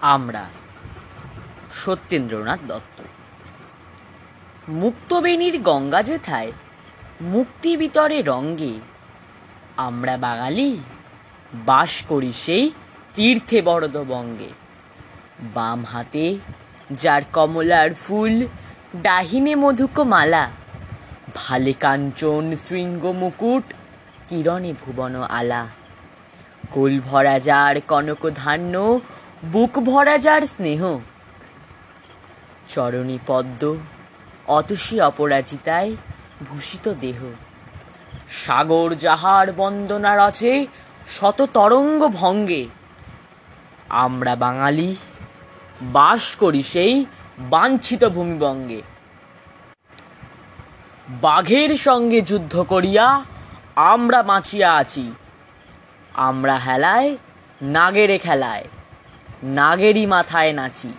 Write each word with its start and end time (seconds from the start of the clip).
আমরা 0.00 0.46
সত্যেন্দ্রনাথ 1.72 2.58
দত্ত। 2.66 3.02
মুক্তবেণীর 4.68 5.62
গঙ্গা 5.62 6.02
যেথায়, 6.02 6.52
মুক্তি 7.20 7.76
বিতরে 7.76 8.22
রঙ্গে, 8.22 8.74
আমরা 9.76 10.16
বাঙালি, 10.16 10.78
বাস 11.54 12.02
করি 12.08 12.32
সেই 12.32 12.70
তীর্থে 13.14 13.62
বরদবঙ্গে। 13.62 14.48
বাম 15.54 15.84
হাতে 15.84 16.38
যার 16.92 17.22
কমলার 17.32 17.94
ফুল, 17.94 18.46
ডাহিনে 18.96 19.54
মধুক 19.54 20.00
মালা 20.00 20.50
ভালে 21.34 21.72
কাঞ্চন 21.72 22.56
শৃঙ্গ 22.56 23.06
মুকুট, 23.06 23.64
কিরণে 24.28 24.74
ভুবন 24.84 25.22
আলা। 25.22 25.66
কোল 26.70 27.00
ভরা 27.00 27.40
যার 27.40 27.80
কনক 27.80 28.30
ধান্য 28.34 29.00
বুক 29.44 29.78
ভরা 29.78 30.18
যার 30.18 30.42
স্নেহ। 30.42 30.98
চরণী 32.68 33.18
পদ্ম, 33.26 33.76
অতসী 34.46 35.00
অপরাজিতায় 35.00 35.96
ভূষিত 36.48 36.94
দেহ। 37.00 37.24
সাগর 38.28 38.94
যাহার 38.94 39.52
বন্দনা 39.52 40.28
রচে, 40.28 40.66
শত 41.20 41.48
তরঙ্গ 41.54 42.08
ভঙ্গে। 42.08 42.66
আমরা 43.88 44.36
বাঙালি, 44.36 44.96
বাস 45.82 46.36
করি 46.36 46.62
সেই 46.62 47.06
বাঞ্ছিত 47.38 48.04
ভূমিবঙ্গে 48.04 48.82
বাঘের 51.08 51.76
সঙ্গে 51.76 52.20
যুদ্ধ 52.20 52.62
করিয়া 52.62 53.24
আমরা 53.76 54.22
বাঁচিয়া 54.22 54.74
আছি। 54.74 55.12
আমরা 56.14 56.56
হেলায়, 56.56 57.16
নাগেরে 57.62 58.18
খেলায়। 58.18 58.64
নাগেরই 59.42 60.06
মাথায় 60.06 60.52
নাচি। 60.52 60.92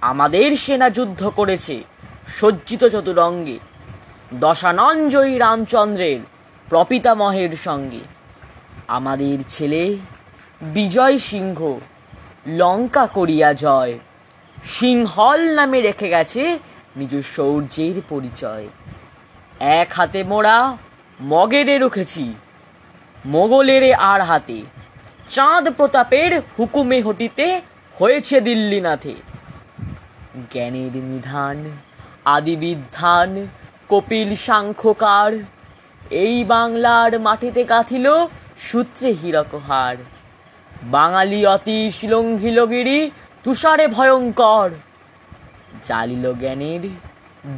আমাদের 0.00 0.56
সেনা 0.56 0.90
যুদ্ধ 0.90 1.28
করেছে 1.28 1.82
সজ্জিত 2.28 2.84
চতুরঙ্গে, 2.84 3.58
দশানঞ্জয়ী 4.34 5.38
রামচন্দ্রের 5.38 6.20
প্রপিতামহের 6.68 7.56
সঙ্গে। 7.64 8.00
আমাদের 8.88 9.38
ছেলে 9.48 9.96
বিজয় 10.62 11.18
সিংহ 11.18 11.78
লঙ্কা 12.46 13.06
করিয়া 13.06 13.52
জয়, 13.52 13.98
সিংহল 14.64 15.40
নামে 15.54 15.80
রেখে 15.80 16.08
গেছে 16.08 16.58
নিজ 16.96 17.22
শৌর্যের 17.36 18.02
পরিচয়। 18.08 18.68
এক 19.60 19.92
হাতে 19.92 20.24
মোড়া 20.24 20.76
মগেরে 21.22 21.78
রুখেছি, 21.78 22.34
মোগলের 23.24 23.94
আর 23.94 24.20
হাতে। 24.20 24.62
চাঁদ 25.30 25.68
প্রতাপের 25.68 26.42
হুকুমে 26.58 27.02
হটিতে 27.02 27.60
হয়েছে 27.98 28.40
দিল্লিনাথে 28.40 29.14
জ্ঞানের 30.52 30.96
নিধান, 30.96 31.70
আদিবিধান, 32.24 33.46
কপিল 33.88 34.36
সাংখ্যকার, 34.36 35.32
এই 36.10 36.44
বাংলার 36.44 37.20
মাটিতে 37.20 37.64
গাঁথিল 37.64 38.26
সূত্রে 38.58 39.12
হীরকহার। 39.12 39.96
বাঙালি 40.82 41.46
অতীশ 41.46 42.04
লঙ্ঘিল 42.04 42.66
গিরি 42.66 43.10
তুষারে 43.44 43.88
ভয়ঙ্কর। 43.88 44.70
জালিল 45.84 46.34
জ্ঞানের 46.34 46.80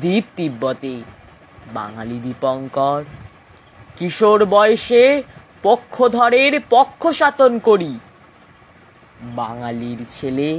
দ্বীপ 0.01 0.25
তিব্বতে, 0.37 1.03
বাঙালি 1.75 2.19
দীপঙ্কর। 2.19 3.05
কিশোর 3.97 4.45
বয়সে 4.45 5.23
পক্ষধরের 5.67 6.53
পক্ষ 6.71 7.03
সাতন 7.11 7.53
করি। 7.59 7.93
বাঙালির 9.37 10.01
ছেলে 10.11 10.51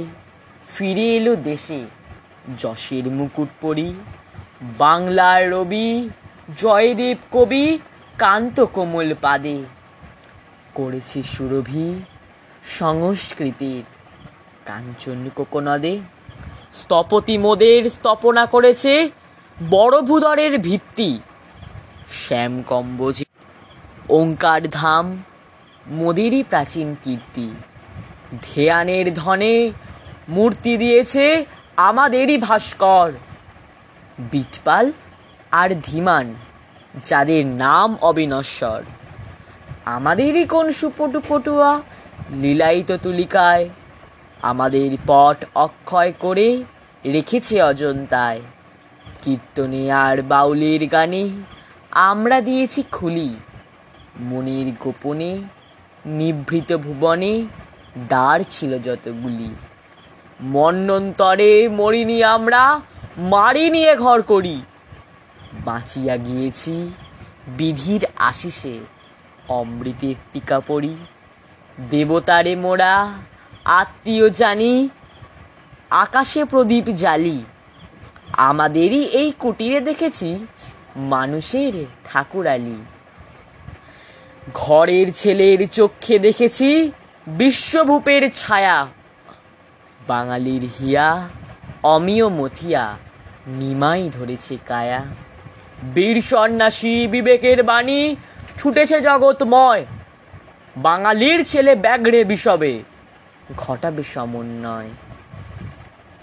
ফিরে 0.74 1.06
এলো 1.16 1.34
দেশে, 1.48 1.80
যশের 2.58 3.06
মুকুট 3.10 3.50
পরি, 3.60 3.88
বাংলার 4.78 5.42
রবি, 5.50 5.90
জয়দেব 6.56 7.18
কবি 7.32 7.66
কান্ত 8.18 8.56
কোমল 8.74 9.08
পাদে। 9.22 9.56
করেছে 10.74 11.18
সুরভি 11.34 11.88
সংস্কৃতির 12.78 13.84
কাঞ্চন 14.66 15.20
কোকনদে। 15.34 15.94
স্থপতি 16.80 17.36
মোদের 17.38 17.82
স্থপনা 17.90 18.44
করেছে 18.46 18.92
বড় 19.70 19.96
ভূদরের 20.02 20.52
ভিত্তি 20.58 21.10
শ্যাম 22.22 22.54
কম্বোজি 22.62 23.24
ওঙ্কার 24.08 24.62
ধাম, 24.70 25.22
মোদেরই 25.86 26.42
প্রাচীন 26.42 26.96
কীর্তি। 27.02 27.50
ধেয়ানের 28.42 29.14
ধনে 29.14 29.72
মূর্তি 30.28 30.76
দিয়েছে 30.76 31.44
আমাদেরই 31.76 32.38
ভাস্কর। 32.38 33.12
বিটপাল 34.18 34.92
আর 35.50 35.70
ধীমান, 35.82 36.34
যাদের 37.04 37.46
নাম 37.46 37.96
অবিনশ্বর। 38.00 38.82
আমাদেরই 39.84 40.44
কোন 40.44 40.70
সুপটু 40.70 41.20
পটুয়া 41.28 41.80
লীলায়িত 42.30 42.96
তুলিকায়, 43.02 43.68
আমাদের 44.42 44.96
পট 45.06 45.44
অক্ষয় 45.54 46.12
করে 46.20 46.62
রেখেছে 47.04 47.62
অজন্তায়। 47.62 48.40
কীর্তনে 49.22 49.92
আর 49.92 50.22
বাউলের 50.22 50.86
গানে 50.86 51.28
আমরা 51.90 52.40
দিয়েছি 52.40 52.82
খুলি। 52.92 53.34
মনের 54.20 54.72
গোপনে 54.80 55.38
নিভৃত 56.06 56.76
ভুবনে 56.76 57.46
দ্বার 58.08 58.40
ছিল 58.50 58.78
যতগুলি। 58.78 59.54
মন্নন্তরে 60.40 61.68
মরিনি 61.68 62.24
আমরা 62.24 62.80
মারি 63.18 63.70
নিয়ে 63.70 63.96
ঘর 63.96 64.22
করি। 64.22 64.62
বাঁচিয়া 65.64 66.16
গিয়েছি 66.16 66.92
বিধির 67.48 68.06
আশিসে, 68.16 68.78
অমৃতের 69.48 70.14
টিকা 70.32 70.60
পড়ি। 70.60 70.96
দেবতারে 71.90 72.56
মোরা, 72.56 73.12
আত্মীয় 73.64 74.30
জানি, 74.30 74.88
আকাশে 75.90 76.44
প্রদীপ 76.44 76.84
জালি 76.84 77.44
আমাদেরই 78.32 79.04
এই 79.04 79.32
কুটিরে 79.38 79.80
দেখেছি 79.80 80.46
মানুষের 80.96 81.84
ঠাকুরালি। 82.04 82.76
ঘরের 84.54 85.12
ছেলের 85.12 85.68
চক্ষে 85.68 86.18
দেখেছি 86.18 86.90
বিশ্বভূপের 87.26 88.32
ছায়া। 88.32 88.86
বাঙালির 90.08 90.68
হিয়া, 90.80 91.28
অমিয় 91.82 92.28
মথিয়া 92.28 92.96
নিমাই 93.46 94.10
ধরেছে 94.10 94.56
কায়া। 94.66 95.04
বীর 95.94 96.22
সন্ন্যাসী 96.22 97.06
বিবেকের 97.06 97.62
বাণী 97.62 98.16
ছুটেছে 98.58 99.00
জগৎময়। 99.00 99.84
বাঙালির 100.76 101.44
ছেলে 101.44 101.74
ব্যাগড়ে 101.74 102.24
বিষবে, 102.24 102.82
ঘটাবে 103.56 104.02
সমন্বয়। 104.02 104.88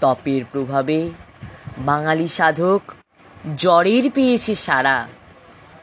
তপের 0.00 0.44
প্রভাবে 0.52 1.10
বাঙালি 1.78 2.28
সাধক 2.28 2.92
জ্বরের 3.56 4.10
পেয়েছে 4.10 4.54
সারা 4.54 5.08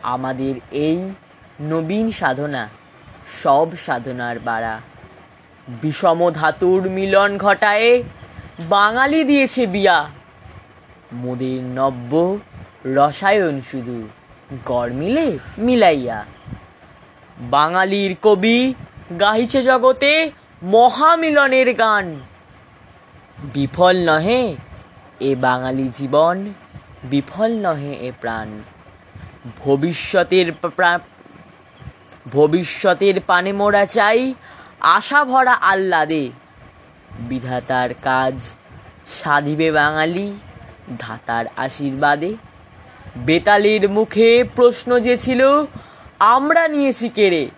আমাদের 0.03 0.55
এই 0.71 1.11
নবীন 1.61 2.11
সাধনা, 2.11 2.69
সব 3.43 3.67
সাধনার 3.85 4.39
বাড়া। 4.39 4.79
বিষম 5.67 6.31
ধাতুর 6.31 6.89
মিলন 6.89 7.37
ঘটায় 7.37 8.03
বাঙালি 8.59 9.23
দিয়েছে 9.23 9.67
বিয়া। 9.67 10.09
মোদের 11.13 11.63
নব্য 11.63 12.39
রসায়ন 12.85 13.61
শুধু 13.61 14.07
গড় 14.65 14.93
মিলে 14.93 15.37
মিলাইয়া। 15.57 16.25
বাঙালির 17.39 18.15
কবি 18.21 18.73
গাইছে 19.19 19.63
জগতে 19.63 20.31
মহামিলনের 20.63 21.73
গান। 21.73 22.19
বিফল 23.53 24.09
নহে 24.09 24.55
এ 25.19 25.35
বাঙালি 25.35 25.91
জীবন, 25.97 26.53
বিফল 27.03 27.51
নহে 27.51 27.93
এ 27.93 28.11
প্রাণ। 28.21 28.61
ভবিষ্যতের 29.59 30.51
ভবিষ্যতের 32.29 33.21
পানে 33.21 33.53
মোড়া 33.53 33.85
চাই, 33.85 34.33
আশা 34.79 35.25
ভরা 35.25 35.53
আহ্লাদে। 35.53 36.29
বিধাতার 37.19 37.89
কাজ 37.93 38.39
সাধিবে 39.23 39.71
বাঙালি, 39.71 40.37
ধাতার 40.99 41.45
আশীর্বাদে। 41.57 42.35
বেতালের 43.17 43.89
মুখে 43.89 44.43
প্রশ্ন 44.55 44.99
যে 44.99 45.17
ছিল, 45.17 45.65
আমরা 46.19 46.67
নিয়েছি 46.67 47.09
কেড়ে। 47.09 47.49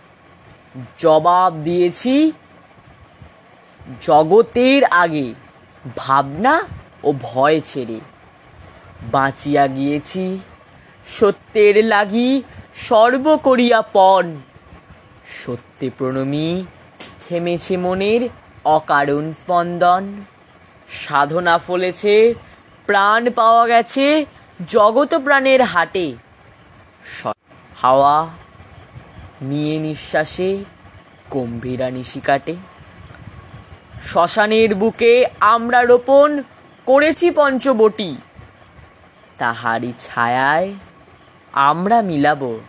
জবাব 0.98 1.54
দিয়েছি, 1.54 2.31
জগতের 4.01 4.83
আগে 4.83 5.33
ভাবনা 5.98 6.62
ও 7.04 7.13
ভয় 7.21 7.62
ছেড়ে। 7.62 8.00
বাঁচিয়া 9.12 9.68
গিয়েছি, 9.68 10.39
সত্যের 11.19 11.86
লাগি 11.86 12.44
সর্ব 12.75 13.38
করিয়া 13.38 13.81
পণ। 13.81 14.36
সত্যে 15.25 15.89
প্রণমী, 15.97 16.65
থেমেছে 17.29 17.77
মনের 17.77 18.29
অকারণ 18.65 19.31
স্পন্দন। 19.31 20.23
সাধনা 20.89 21.57
ফলেছে, 21.57 22.33
প্রাণ 22.85 23.29
পাওয়া 23.29 23.67
গেছে 23.67 24.25
জগত 24.67 25.15
প্রাণের 25.15 25.61
হাটে। 25.61 26.15
হাওয়া 27.81 28.27
নিয়ে 29.41 29.79
নিঃশ্বাসে, 29.79 30.63
গম্ভীরা 31.29 31.89
নিশি 31.89 32.19
কাটে। 32.19 32.55
শ্মশানের 34.05 34.75
বুকে 34.75 35.25
আমরা 35.39 35.83
রোপণ 35.83 36.43
করেছি 36.85 37.31
পঞ্চবটি। 37.31 38.17
তাহারই 39.37 39.93
ছায়ায় 39.99 40.73
আমরা 41.51 42.01
মিলাব 42.01 42.59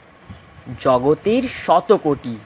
জগতের 0.81 1.43
শত 1.67 1.93
কোটি। 2.03 2.37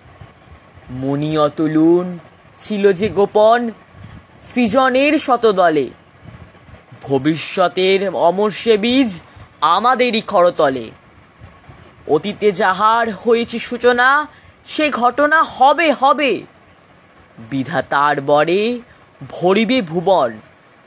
মণি 0.90 1.38
অতুলুন 1.38 2.18
ছিল 2.58 2.92
যে 2.92 3.08
গোপন 3.08 3.70
সৃজনের 4.54 5.18
শতদলে। 5.18 5.90
ভবিষ্যতের 7.02 8.14
অমর 8.14 8.50
সে 8.50 8.76
বীজ 8.76 9.20
আমাদেরই 9.60 10.20
খরতলে। 10.20 10.90
অতীতে 12.08 12.52
যাহার 12.52 13.12
হয়েছে 13.12 13.58
সূচনা, 13.58 14.26
সে 14.66 14.90
ঘটনা 14.90 15.42
হবে 15.42 15.92
হবে। 15.92 16.42
বিধাতার 17.38 18.20
বরে 18.20 18.80
ভরিবে 19.30 19.82
ভুবন, 19.82 20.32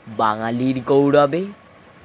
বাঙালির 0.08 0.82
গৌরবে। 0.86 1.44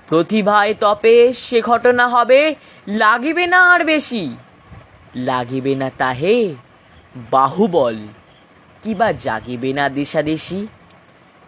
প্রতিভায় 0.08 0.74
তপে 0.74 1.34
সে 1.34 1.62
ঘটনা 1.62 2.08
হবে, 2.08 2.56
লাগিবে 2.88 3.48
না 3.48 3.72
আর 3.72 3.86
বেশি। 3.86 4.36
লাগিবে 5.18 5.76
না 5.76 5.90
তাহে? 5.98 6.56
বাহুবল, 7.32 8.08
কিবা 8.84 9.12
জাগিবে 9.12 9.74
না 9.74 9.90
দেশাদেশি? 9.90 10.68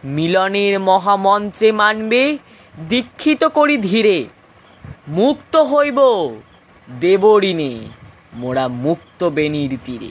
মিলনের 0.04 0.80
মহামন্ত্রে 0.80 1.71
মানবে, 1.71 2.38
দীক্ষিত 2.89 3.44
করি 3.44 3.77
ধীরে। 3.77 4.25
মুক্ত 5.07 5.56
হইব 5.56 6.00
দেবরিণে, 7.00 7.80
মোরা 8.33 8.68
মুক্ত 8.68 9.24
বেনির 9.24 9.80
তীরে। 9.86 10.10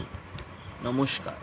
নমস্কার। 0.85 1.35